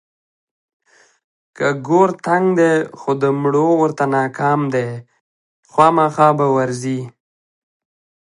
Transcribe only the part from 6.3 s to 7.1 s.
به ورځي.